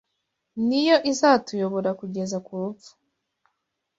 Ni 0.67 0.81
yo 0.87 0.95
izatuyobora 1.11 1.89
kugeza 1.99 2.37
ku 2.45 2.51
rupfu. 2.61 2.91